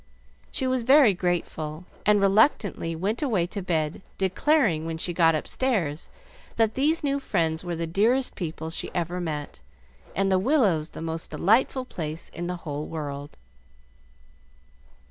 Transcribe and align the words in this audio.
She 0.51 0.65
was 0.65 0.81
very 0.81 1.13
grateful, 1.13 1.85
and 2.07 2.19
reluctantly 2.19 2.95
went 2.95 3.21
away 3.21 3.45
to 3.45 3.61
bed, 3.61 4.01
declaring, 4.17 4.83
when 4.87 4.97
she 4.97 5.13
got 5.13 5.35
upstairs, 5.35 6.09
that 6.55 6.73
these 6.73 7.03
new 7.03 7.19
friends 7.19 7.63
were 7.63 7.75
the 7.75 7.85
dearest 7.85 8.33
people 8.35 8.71
she 8.71 8.89
ever 8.95 9.21
met, 9.21 9.59
and 10.15 10.31
the 10.31 10.39
Willows 10.39 10.89
the 10.89 11.03
most 11.03 11.29
delightful 11.29 11.85
place 11.85 12.29
in 12.29 12.47
the 12.47 12.55
whole 12.65 12.87
world. 12.87 13.29